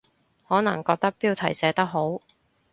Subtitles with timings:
[0.47, 2.21] 可能覺得標題寫得好